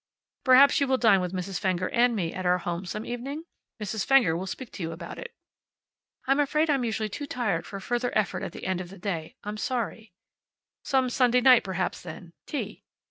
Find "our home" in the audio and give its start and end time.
2.43-2.87